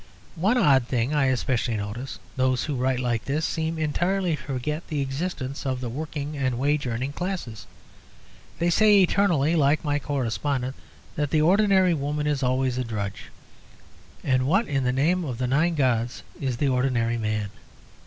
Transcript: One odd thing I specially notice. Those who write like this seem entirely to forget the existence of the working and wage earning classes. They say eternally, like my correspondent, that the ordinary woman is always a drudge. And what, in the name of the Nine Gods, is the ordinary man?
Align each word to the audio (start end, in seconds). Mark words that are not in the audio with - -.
One 0.41 0.57
odd 0.57 0.87
thing 0.87 1.13
I 1.13 1.31
specially 1.35 1.77
notice. 1.77 2.17
Those 2.35 2.63
who 2.63 2.73
write 2.73 2.99
like 2.99 3.25
this 3.25 3.45
seem 3.45 3.77
entirely 3.77 4.35
to 4.35 4.41
forget 4.41 4.87
the 4.87 4.99
existence 4.99 5.63
of 5.63 5.79
the 5.79 5.89
working 5.91 6.35
and 6.35 6.57
wage 6.57 6.87
earning 6.87 7.13
classes. 7.13 7.67
They 8.57 8.71
say 8.71 9.03
eternally, 9.03 9.55
like 9.55 9.85
my 9.85 9.99
correspondent, 9.99 10.73
that 11.15 11.29
the 11.29 11.41
ordinary 11.43 11.93
woman 11.93 12.25
is 12.25 12.41
always 12.41 12.79
a 12.79 12.83
drudge. 12.83 13.25
And 14.23 14.47
what, 14.47 14.67
in 14.67 14.85
the 14.85 14.91
name 14.91 15.23
of 15.23 15.37
the 15.37 15.45
Nine 15.45 15.75
Gods, 15.75 16.23
is 16.39 16.57
the 16.57 16.67
ordinary 16.69 17.19
man? 17.19 17.51